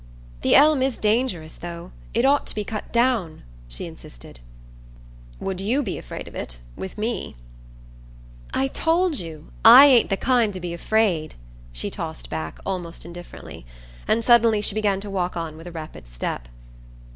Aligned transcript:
"The 0.41 0.55
elm 0.55 0.81
is 0.81 0.97
dangerous, 0.97 1.57
though. 1.57 1.91
It 2.15 2.25
ought 2.25 2.47
to 2.47 2.55
be 2.55 2.63
cut 2.63 2.91
down," 2.91 3.43
she 3.67 3.85
insisted. 3.85 4.39
"Would 5.39 5.61
you 5.61 5.83
be 5.83 5.99
afraid 5.99 6.27
of 6.27 6.33
it, 6.33 6.57
with 6.75 6.97
me?" 6.97 7.35
"I 8.51 8.65
told 8.67 9.19
you 9.19 9.51
I 9.63 9.85
ain't 9.85 10.09
the 10.09 10.17
kind 10.17 10.53
to 10.53 10.59
be 10.59 10.73
afraid" 10.73 11.35
she 11.71 11.91
tossed 11.91 12.31
back, 12.31 12.57
almost 12.65 13.05
indifferently; 13.05 13.63
and 14.07 14.25
suddenly 14.25 14.59
she 14.59 14.73
began 14.73 14.99
to 15.01 15.09
walk 15.11 15.37
on 15.37 15.55
with 15.55 15.67
a 15.67 15.71
rapid 15.71 16.07
step. 16.07 16.47